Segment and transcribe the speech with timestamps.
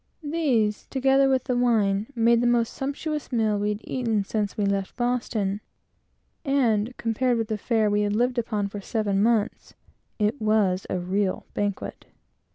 [0.23, 4.65] These, together with the wine, made the most sumptuous meal we had eaten since we
[4.65, 5.61] left Boston;
[6.43, 9.75] and, compared with the fare we had lived upon for seven months,
[10.17, 12.07] it was a regal banquet.